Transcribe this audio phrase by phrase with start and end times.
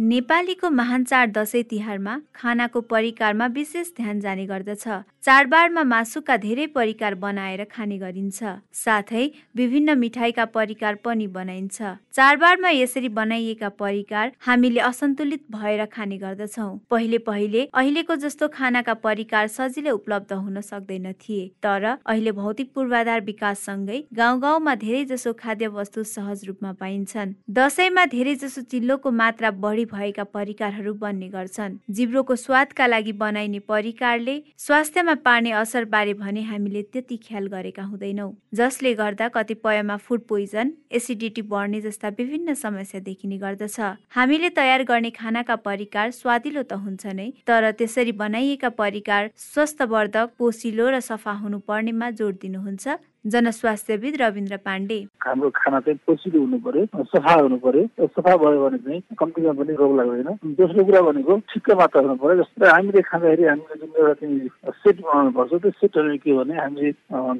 [0.00, 4.86] नेपालीको महान चाड दसैँ तिहारमा खानाको परिकारमा विशेष ध्यान जाने गर्दछ।
[5.22, 8.42] चाडबाडमा मासुका धेरै परिकार बनाएर खाने गरिन्छ।
[8.72, 9.24] साथै
[9.56, 11.82] विभिन्न मिठाईका परिकार पनि बनाइन्छ।
[12.14, 19.46] चाडबाडमा यसरी बनाइएका परिकार हामीले असन्तुलित भएर खाने गर्दछौ। पहिले पहिले अहिलेको जस्तो खानाका परिकार
[19.48, 25.66] सजिलै उपलब्ध हुन सक्दैन थिए। तर अहिले भौतिक पूर्वाधार विकाससँगै गाउँ गाउँमा धेरै जसो खाद्य
[25.74, 32.36] वस्तु सहज रूपमा पाइन्छन्। दसैँमा धेरै जसो चिल्लोको मात्रा बढी भएका परिकारहरू बन्ने गर्छन्। जिब्रोको
[32.36, 38.94] स्वादका लागि बनाइने परिकारले स्वास्थ्यमा पार्ने असर बारे भने हामीले त्यति ख्याल गरेका हुँदैनौ। जसले
[38.94, 43.80] गर्दा कतिपयमा फुड पोइजन एसिडिटी बढ्ने जस्ता विभिन्न समस्या देखिने गर्दछ।
[44.10, 50.88] हामीले तयार गर्ने खानाका परिकार स्वादिलो त हुन्छ नै तर त्यसरी बनाइएका परिकार स्वस्थवर्धक पोसिलो
[50.90, 57.04] र सफा हुनु पर्नेमा जोड दिनुहुन्छ। जनस्वास्थ्यविद रविन्द्र पाण्डे। हाम्रो खाना चाहिँ पोसिलो हुनु पर्यो
[57.12, 61.70] सफा हुनु पर्यो सफा भयो भने चाहिँ कम्तीमा पनि रोग लाग्दैन। दोस्रो कुरा भनेको ठिक्क
[61.80, 64.48] मात्रा हुनु पर्यो जस्तै हामीले खाँदाखेरि हामीले जुन एउटा चाहिँ
[64.80, 66.90] सेट बनाउनु पर्छ त्यो सेटहरू के भने हामीले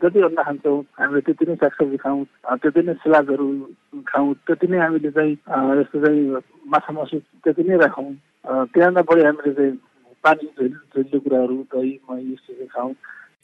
[0.03, 2.25] जति अन्डा खान्छौँ हामीले त्यति नै सागसब्जी खाउँ
[2.63, 3.49] त्यति नै सलादहरू
[4.11, 5.35] खाउँ त्यति नै हामीले चाहिँ
[5.79, 6.23] जस्तो चाहिँ
[6.67, 8.11] माछा मासु त्यति नै राखौँ।
[8.75, 9.73] त्यहाँभन्दा बढी हामीले चाहिँ
[10.25, 12.93] पानी झैलिलो कुराहरू दही मही यस्तो खाउँ।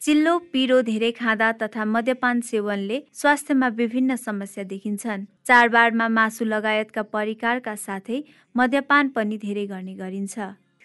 [0.05, 7.73] चिल्लो पिरो धेरै खाँदा तथा मद्यपान सेवनले स्वास्थ्यमा विभिन्न समस्या देखिन्छन्। चाडबाडमा मासु लगायतका परिकारका
[7.85, 8.19] साथै
[8.55, 10.35] मद्यपान पनि धेरै गर्ने गरिन्छ।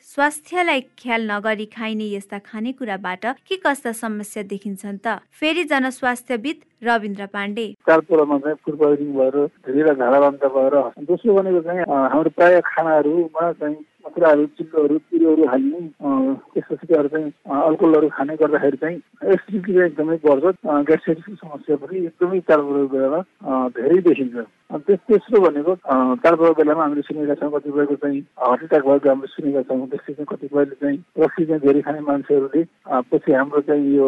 [0.08, 5.20] स्वास्थ्यलाई ख्याल नगरी खाइने यस्ता खानेकुराबाट के कस्ता समस्या देखिन्छन् त?
[5.36, 6.56] फेरि जनस्वास्थ्यविद
[6.88, 9.36] रविन्द्र पाण्डे। चाडपर्वमा चाहिँ फुड पोइजनिङ भएर
[9.68, 13.76] धेरै झाडाबान्ता भएर दोस्रो भनेको चाहिँ हाम्रो प्राय खानाहरूमा चाहिँ
[14.20, 15.80] कुराहरू चिल्लोहरू पिरोहरू हाल्ने
[16.52, 18.96] त्यसपछि चाहिँ अल्कोहलहरू खाने गर्दाखेरि चाहिँ
[19.32, 23.20] एसिडिटी चाहिँ एकदमै बढ्छ। ग्यास्ट्रिटिसको समस्या पनि एकदमै चाडपर्व बेलामा
[23.80, 24.44] धेरै देखिन्छ।
[25.08, 25.74] तेस्रो भनेको
[26.20, 30.28] चाडपर्व बेलामा हामीले सुनेका छौँ कतिपयको चाहिँ हार्ट एट्याक भएको हामीले सुनेका छौँ त्यसले चाहिँ
[30.32, 32.62] कतिपयले चाहिँ रक्सी चाहिँ धेरै खाने मान्छेहरूले
[33.08, 34.06] पछि हाम्रो चाहिँ यो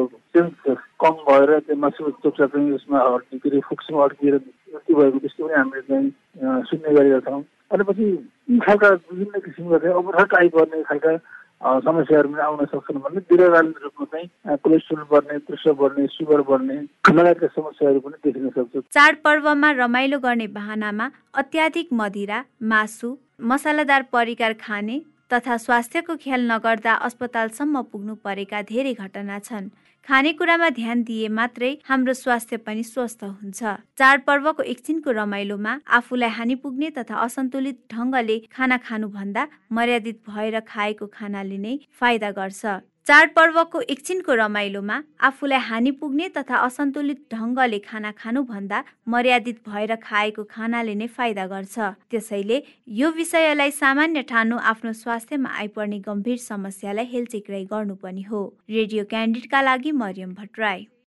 [1.03, 2.99] कम भएर त्यो मासु चोप्चा चाहिँ उसमा
[3.33, 7.43] के अरे फुक्समा अड्किएर मृत्यु भएको त्यस्तो पनि हामीले चाहिँ सुन्ने गरेका छौँ।
[7.73, 8.07] अनि पछि
[8.53, 11.13] यी खालका विभिन्न किसिमका चाहिँ अवरहट आइपर्ने खालका
[11.87, 16.77] समस्याहरू पनि आउन सक्छन् भने दीर्घकालीन रूपमा चाहिँ कोलेस्ट्रोल बढ्ने प्रेसर बढ्ने सुगर बढ्ने
[17.17, 21.11] लगायतका समस्याहरू पनि देखिन सक्छ। चाडपर्वमा रमाइलो गर्ने बहानामा
[21.41, 23.17] अत्याधिक मदिरा मासु
[23.53, 25.01] मसालादार परिकार खाने
[25.33, 29.71] तथा स्वास्थ्यको ख्याल नगर्दा अस्पतालसम्म पुग्नु परेका धेरै घटना छन्।
[30.09, 33.61] खानेकुरामा ध्यान दिए मात्रै हाम्रो स्वास्थ्य पनि स्वस्थ हुन्छ।
[33.99, 41.59] चाडपर्वको एकछिनको रमाइलोमा आफूलाई हानि पुग्ने तथा असन्तुलित ढङ्गले खाना खानुभन्दा मर्यादित भएर खाएको खानाले
[41.59, 42.63] नै फाइदा गर्छ।
[43.07, 44.97] चाडपर्वको एकछिनको रमाइलोमा
[45.29, 48.83] आफूलाई हानि पुग्ने तथा असन्तुलित ढङ्गले खाना खानुभन्दा
[49.15, 52.63] मर्यादित भएर खाएको खानाले नै फाइदा गर्छ। त्यसैले
[53.01, 59.63] यो विषयलाई सामान्य ठानु आफ्नो स्वास्थ्यमा आइपर्ने गम्भीर समस्यालाई हेलचेक्राइ गर्नु पनि हो। रेडियो क्यान्डिडका
[59.63, 60.87] लागि मरियम भट्टराई।